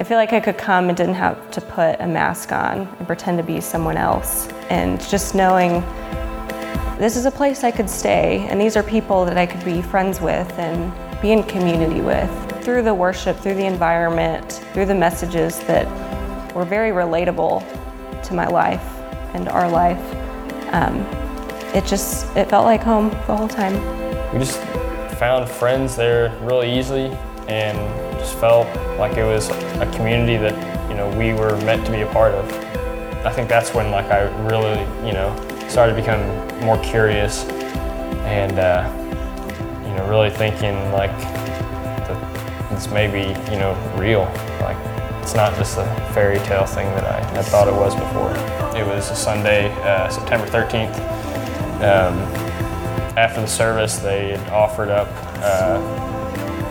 [0.00, 3.06] I feel like I could come and didn't have to put a mask on and
[3.06, 5.80] pretend to be someone else, and just knowing
[6.98, 9.80] this is a place I could stay, and these are people that I could be
[9.82, 12.30] friends with and be in community with
[12.62, 15.86] through the worship, through the environment, through the messages that
[16.54, 17.64] were very relatable
[18.22, 18.84] to my life
[19.34, 20.02] and our life.
[20.72, 21.00] Um,
[21.74, 23.74] it just it felt like home the whole time.
[24.32, 24.60] We just
[25.18, 27.10] found friends there really easily
[27.48, 27.78] and
[28.18, 28.66] just felt
[28.98, 32.34] like it was a community that you know we were meant to be a part
[32.34, 32.67] of.
[33.24, 35.34] I think that's when like I really you know
[35.68, 36.20] started to become
[36.64, 37.44] more curious
[38.24, 38.86] and uh,
[39.88, 44.24] you know, really thinking like that this may be, you know, real.
[44.60, 44.76] Like
[45.22, 48.30] it's not just a fairy tale thing that I, I thought it was before.
[48.78, 50.94] It was a Sunday, uh, September 13th.
[51.78, 52.18] Um,
[53.16, 55.08] after the service, they had offered up
[55.42, 55.80] uh,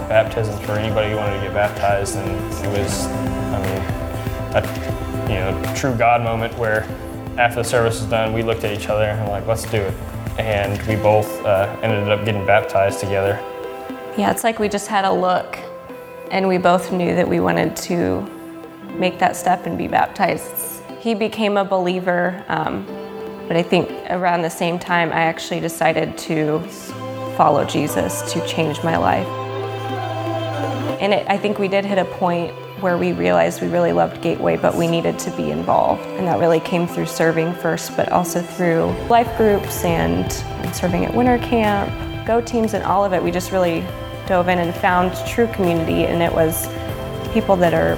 [0.07, 2.29] baptisms for anybody who wanted to get baptized, and
[2.65, 3.81] it was, I mean,
[4.55, 4.87] a
[5.29, 6.83] you know true God moment where
[7.37, 9.93] after the service was done, we looked at each other and like, let's do it,
[10.39, 13.39] and we both uh, ended up getting baptized together.
[14.17, 15.59] Yeah, it's like we just had a look
[16.31, 18.21] and we both knew that we wanted to
[18.97, 20.83] make that step and be baptized.
[20.99, 22.85] He became a believer, um,
[23.47, 26.59] but I think around the same time, I actually decided to
[27.37, 29.27] follow Jesus to change my life.
[30.99, 34.21] And it, I think we did hit a point where we realized we really loved
[34.21, 36.01] Gateway, but we needed to be involved.
[36.01, 40.31] And that really came through serving first, but also through life groups and,
[40.75, 41.89] serving at winter camp,
[42.27, 43.23] go teams, and all of it.
[43.23, 43.81] We just really
[44.27, 46.67] dove in and found true community, and it was
[47.33, 47.95] people that are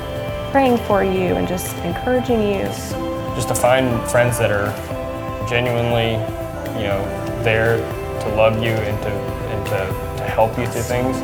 [0.51, 2.63] praying for you and just encouraging you.
[3.35, 4.69] Just to find friends that are
[5.49, 6.13] genuinely,
[6.79, 7.01] you know,
[7.43, 7.77] there
[8.21, 11.17] to love you and to and to, to help you through things.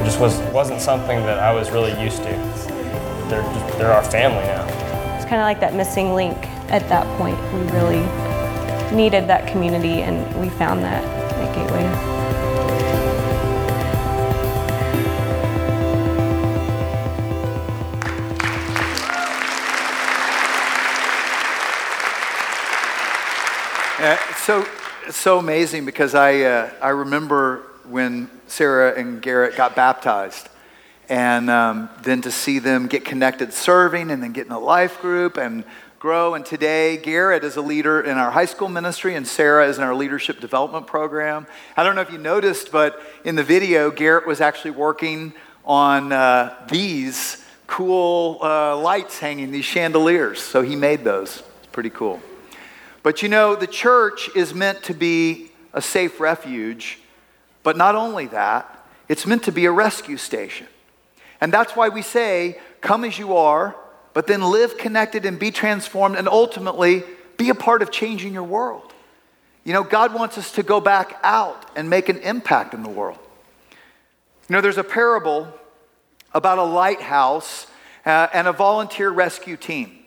[0.00, 2.71] It just was wasn't something that I was really used to.
[3.32, 4.66] They're just, they're our family now.
[5.16, 6.36] It's kind of like that missing link
[6.70, 7.38] at that point.
[7.54, 8.04] We really
[8.94, 11.86] needed that community, and we found that at Gateway.
[24.04, 24.66] Uh, so
[25.10, 30.50] so amazing because I uh, I remember when Sarah and Garrett got baptized,
[31.08, 35.00] and um, then to see them get connected serving, and then get in a life
[35.00, 35.64] group and
[35.98, 36.34] grow.
[36.34, 39.84] And today, Garrett is a leader in our high school ministry, and Sarah is in
[39.84, 41.46] our leadership development program.
[41.76, 45.32] I don't know if you noticed, but in the video, Garrett was actually working
[45.64, 50.42] on uh, these cool uh, lights hanging, these chandeliers.
[50.42, 51.42] So he made those.
[51.58, 52.20] It's pretty cool.
[53.02, 56.98] But you know, the church is meant to be a safe refuge,
[57.62, 60.66] but not only that, it's meant to be a rescue station.
[61.42, 63.74] And that's why we say, come as you are,
[64.14, 67.02] but then live connected and be transformed and ultimately
[67.36, 68.94] be a part of changing your world.
[69.64, 72.88] You know, God wants us to go back out and make an impact in the
[72.88, 73.18] world.
[74.48, 75.52] You know, there's a parable
[76.32, 77.66] about a lighthouse
[78.06, 79.98] uh, and a volunteer rescue team.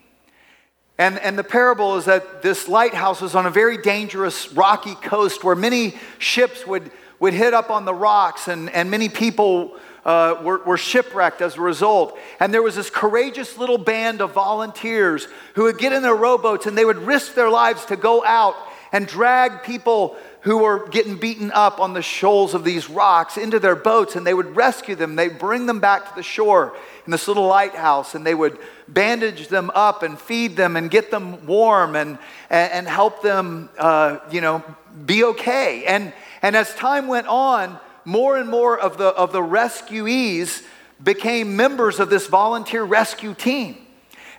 [0.96, 5.44] And, and the parable is that this lighthouse was on a very dangerous rocky coast
[5.44, 10.40] where many ships would, would hit up on the rocks and, and many people uh,
[10.40, 12.16] were, were shipwrecked as a result.
[12.38, 16.66] And there was this courageous little band of volunteers who would get in their rowboats
[16.66, 18.54] and they would risk their lives to go out
[18.92, 23.58] and drag people who were getting beaten up on the shoals of these rocks into
[23.58, 25.16] their boats and they would rescue them.
[25.16, 29.48] They'd bring them back to the shore in this little lighthouse and they would bandage
[29.48, 32.16] them up and feed them and get them warm and,
[32.48, 34.62] and, and help them, uh, you know,
[35.04, 35.84] be okay.
[35.84, 40.62] And, and as time went on, more and more of the, of the rescuees
[41.02, 43.76] became members of this volunteer rescue team.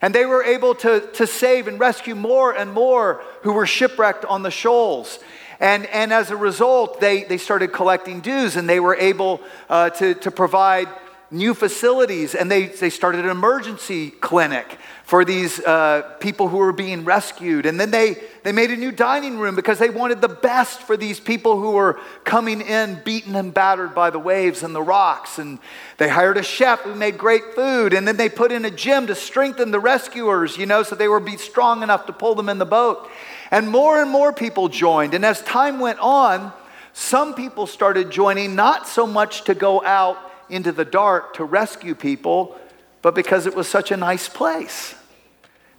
[0.02, 4.26] And they were able to, to save and rescue more and more who were shipwrecked
[4.26, 5.20] on the shoals.
[5.60, 9.90] And, and as a result, they, they started collecting dues and they were able uh,
[9.92, 10.88] to, to provide
[11.30, 12.36] new facilities.
[12.36, 17.66] And they, they started an emergency clinic for these uh, people who were being rescued.
[17.66, 20.98] And then they, they made a new dining room because they wanted the best for
[20.98, 25.40] these people who were coming in beaten and battered by the waves and the rocks.
[25.40, 25.60] And
[25.96, 27.94] they hired a chef who made great food.
[27.94, 31.08] And then they put in a gym to strengthen the rescuers, you know, so they
[31.08, 33.10] would be strong enough to pull them in the boat.
[33.50, 35.14] And more and more people joined.
[35.14, 36.52] And as time went on,
[36.92, 40.18] some people started joining not so much to go out
[40.50, 42.60] into the dark to rescue people,
[43.02, 44.96] but because it was such a nice place.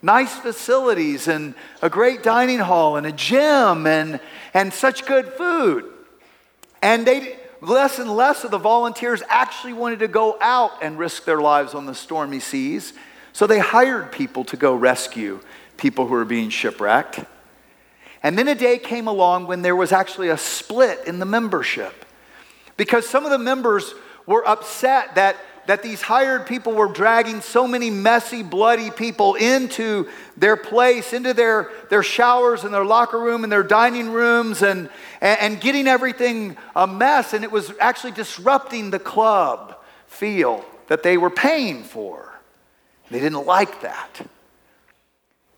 [0.01, 4.21] Nice facilities and a great dining hall and a gym and,
[4.55, 5.85] and such good food.
[6.81, 11.25] And they, less and less of the volunteers actually wanted to go out and risk
[11.25, 12.93] their lives on the stormy seas.
[13.33, 15.41] So they hired people to go rescue
[15.77, 17.21] people who were being shipwrecked.
[18.23, 22.05] And then a day came along when there was actually a split in the membership
[22.77, 23.95] because some of the members
[24.27, 25.37] were upset that,
[25.69, 31.35] that these hired people were dragging so many messy, bloody people into their place, into
[31.35, 34.89] their, their showers and their locker room and their dining rooms and,
[35.21, 37.35] and, and getting everything a mess.
[37.35, 42.33] And it was actually disrupting the club feel that they were paying for.
[43.11, 44.27] They didn't like that.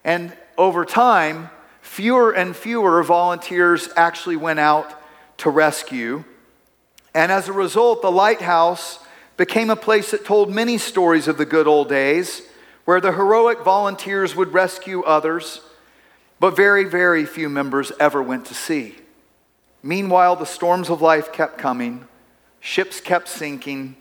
[0.02, 1.50] And over time,
[1.82, 4.92] fewer and fewer volunteers actually went out
[5.38, 6.24] to rescue.
[7.14, 8.98] And as a result, the lighthouse
[9.41, 12.43] became a place that told many stories of the good old days,
[12.84, 15.62] where the heroic volunteers would rescue others,
[16.38, 18.95] but very, very few members ever went to sea.
[19.82, 22.07] Meanwhile, the storms of life kept coming,
[22.61, 23.97] ships kept sinking,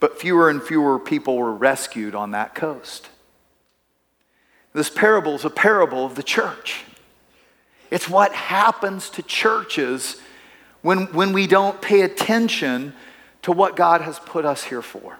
[0.00, 3.10] but fewer and fewer people were rescued on that coast.
[4.72, 6.84] This parable is a parable of the church.
[7.90, 10.18] It's what happens to churches
[10.80, 12.94] when, when we don't pay attention
[13.48, 15.16] to what God has put us here for.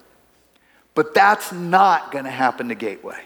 [0.95, 3.25] But that's not going to happen to Gateway.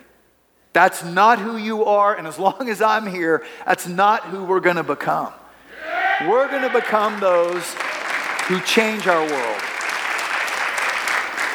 [0.73, 4.61] That's not who you are, and as long as I'm here, that's not who we're
[4.61, 5.33] going to become.
[6.21, 7.65] We're going to become those
[8.47, 9.61] who change our world.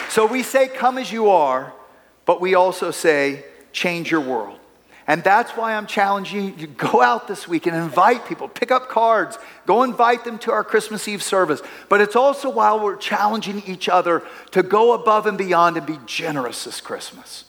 [0.10, 1.72] So we say, Come as you are,
[2.26, 4.57] but we also say, Change your world.
[5.10, 8.72] And that's why I'm challenging you to go out this week and invite people, pick
[8.72, 11.62] up cards, go invite them to our Christmas Eve service.
[11.88, 15.98] But it's also while we're challenging each other to go above and beyond and be
[16.06, 17.46] generous this Christmas.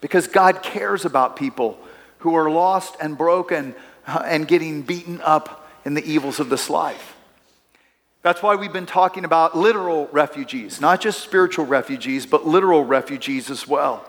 [0.00, 1.78] Because God cares about people
[2.18, 7.14] who are lost and broken and getting beaten up in the evils of this life.
[8.22, 13.50] That's why we've been talking about literal refugees, not just spiritual refugees, but literal refugees
[13.50, 14.04] as well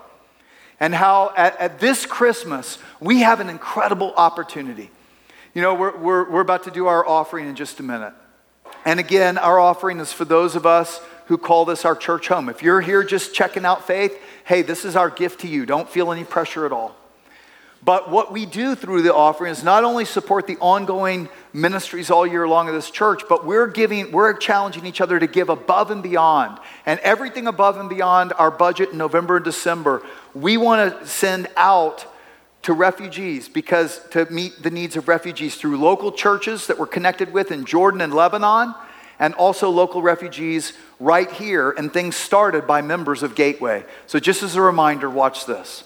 [0.80, 4.90] and how at, at, this Christmas we have an incredible opportunity.
[5.54, 8.14] You know, we're, we're, we're about to do our offering in just a minute.
[8.84, 12.48] And again, our offering is for those of us who call this our church home.
[12.48, 15.66] If you're here just checking out faith, hey, this is our gift to you.
[15.66, 16.96] Don't feel any pressure at all.
[17.84, 22.26] But what we do through the offering is not only support the ongoing ministries all
[22.26, 25.90] year long of this church, but we're giving, we're challenging each other to give above
[25.90, 26.58] and beyond.
[26.86, 30.02] And everything above and beyond our budget in November and December,
[30.34, 32.04] we want to send out
[32.62, 37.32] to refugees because to meet the needs of refugees through local churches that we're connected
[37.32, 38.74] with in Jordan and Lebanon,
[39.20, 43.84] and also local refugees right here, and things started by members of Gateway.
[44.06, 45.84] So, just as a reminder, watch this.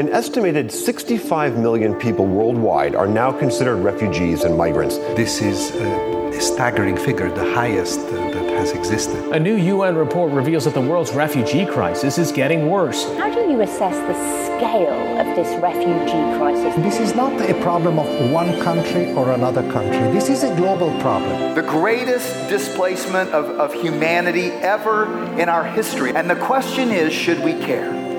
[0.00, 4.96] An estimated 65 million people worldwide are now considered refugees and migrants.
[5.14, 9.22] This is a staggering figure, the highest uh, that has existed.
[9.34, 13.04] A new UN report reveals that the world's refugee crisis is getting worse.
[13.18, 14.14] How do you assess the
[14.46, 16.74] scale of this refugee crisis?
[16.76, 20.10] This is not a problem of one country or another country.
[20.12, 21.54] This is a global problem.
[21.54, 25.04] The greatest displacement of, of humanity ever
[25.38, 26.14] in our history.
[26.16, 28.09] And the question is should we care?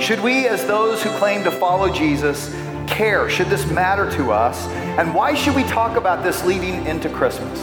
[0.00, 2.54] Should we, as those who claim to follow Jesus,
[2.86, 3.28] care?
[3.28, 4.66] Should this matter to us?
[4.96, 7.58] And why should we talk about this leading into Christmas?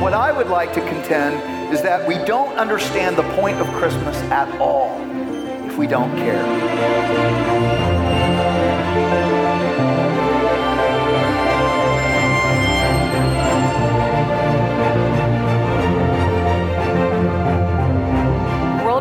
[0.00, 4.16] What I would like to contend is that we don't understand the point of Christmas
[4.32, 5.00] at all
[5.66, 7.87] if we don't care.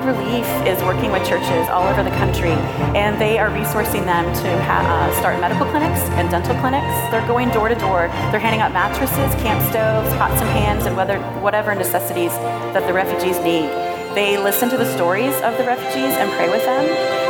[0.08, 2.56] Relief is working with churches all over the country,
[2.96, 6.88] and they are resourcing them to ha- uh, start medical clinics and dental clinics.
[7.12, 8.08] They're going door to door.
[8.32, 12.32] They're handing out mattresses, camp stoves, pots and pans, and whether, whatever necessities
[12.72, 13.68] that the refugees need.
[14.16, 16.86] They listen to the stories of the refugees and pray with them.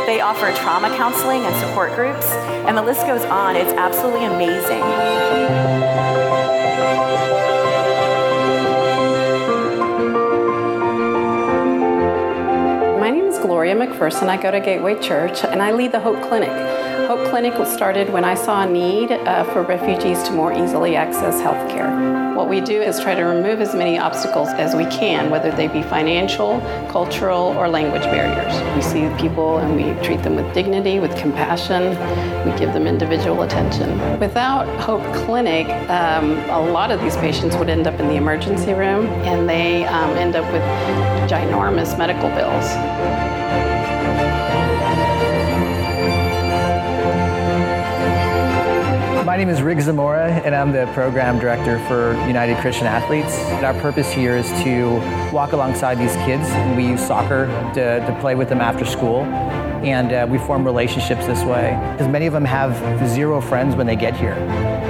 [0.06, 3.56] They offer trauma counseling and support groups, and the list goes on.
[3.56, 4.84] It's absolutely amazing.
[13.42, 14.28] Gloria McPherson.
[14.28, 16.87] I go to Gateway Church and I lead the Hope Clinic.
[17.06, 20.96] Hope Clinic was started when I saw a need uh, for refugees to more easily
[20.96, 22.34] access health care.
[22.34, 25.68] What we do is try to remove as many obstacles as we can, whether they
[25.68, 28.52] be financial, cultural, or language barriers.
[28.74, 31.90] We see people and we treat them with dignity, with compassion.
[32.44, 34.18] We give them individual attention.
[34.18, 38.74] Without Hope Clinic, um, a lot of these patients would end up in the emergency
[38.74, 40.62] room and they um, end up with
[41.30, 43.67] ginormous medical bills.
[49.38, 53.38] Name is Rick Zamora, and I'm the program director for United Christian Athletes.
[53.38, 54.96] And our purpose here is to
[55.32, 59.20] walk alongside these kids, we use soccer to, to play with them after school.
[59.84, 63.86] And uh, we form relationships this way because many of them have zero friends when
[63.86, 64.34] they get here.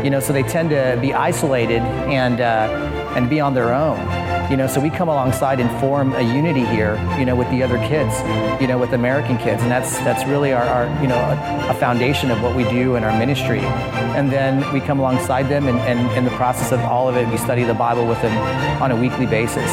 [0.02, 4.27] You know, so they tend to be isolated and, uh, and be on their own.
[4.50, 7.62] You know, so we come alongside and form a unity here, you know, with the
[7.62, 8.18] other kids,
[8.62, 9.62] you know, with American kids.
[9.62, 12.96] And that's that's really our, our you know, a, a foundation of what we do
[12.96, 13.60] in our ministry.
[13.60, 17.28] And then we come alongside them and, and in the process of all of it,
[17.28, 18.36] we study the Bible with them
[18.82, 19.70] on a weekly basis.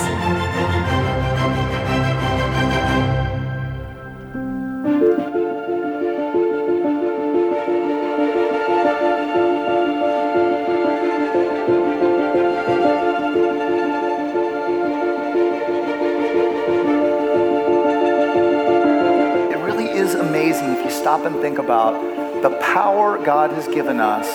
[21.16, 21.94] Stop and think about
[22.42, 24.28] the power God has given us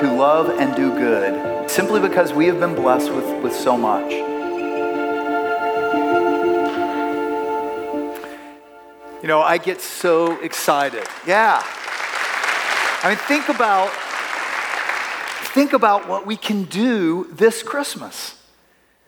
[0.00, 4.10] to love and do good simply because we have been blessed with, with so much.
[9.20, 11.06] You know, I get so excited.
[11.26, 11.62] Yeah.
[13.02, 13.90] I mean, think about
[15.52, 18.38] think about what we can do this Christmas.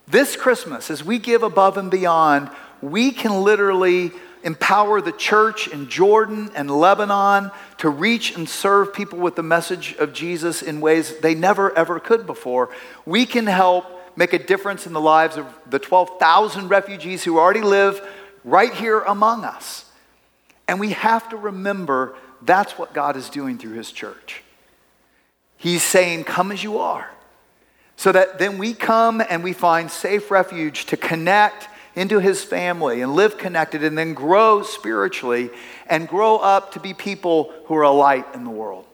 [0.06, 2.50] This Christmas, as we give above and beyond,
[2.82, 4.12] we can literally
[4.42, 9.94] empower the church in Jordan and Lebanon to reach and serve people with the message
[9.98, 12.70] of Jesus in ways they never ever could before.
[13.04, 17.60] We can help make a difference in the lives of the 12,000 refugees who already
[17.60, 18.00] live
[18.44, 19.84] right here among us.
[20.68, 24.42] And we have to remember that's what God is doing through his church.
[25.56, 27.10] He's saying, Come as you are.
[27.96, 33.00] So that then we come and we find safe refuge to connect into his family
[33.00, 35.50] and live connected and then grow spiritually
[35.88, 38.84] and grow up to be people who are a light in the world.